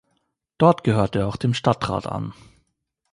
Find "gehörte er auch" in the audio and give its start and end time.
0.83-1.35